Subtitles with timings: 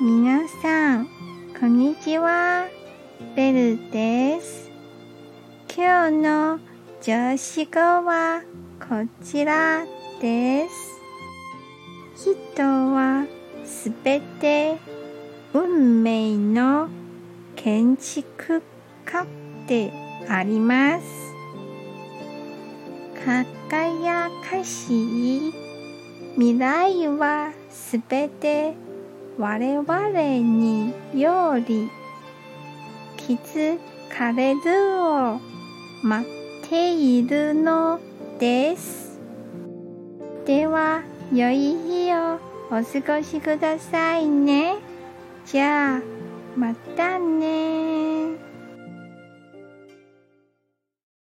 [0.00, 1.08] 皆さん、
[1.58, 2.66] こんにちは。
[3.36, 4.70] ベルです。
[5.76, 6.58] 今日の
[7.02, 8.42] 上司語は
[8.80, 9.84] こちら
[10.20, 10.66] で
[12.16, 12.30] す。
[12.54, 13.26] 人は
[13.64, 14.78] すべて
[15.52, 16.88] 運命の
[17.54, 18.62] 建築
[19.04, 19.26] 家
[19.68, 19.92] で
[20.28, 21.04] あります。
[23.24, 25.52] 輝かしい
[26.34, 28.74] 未来はすべて
[29.38, 31.90] 我々により
[33.16, 33.78] 気づ
[34.10, 34.60] かれる
[35.02, 35.40] を
[36.02, 37.98] 待っているの
[38.38, 39.18] です。
[40.44, 42.34] では、良い日を
[42.66, 44.76] お過ごしくださいね。
[45.46, 46.00] じゃあ、
[46.56, 48.51] またね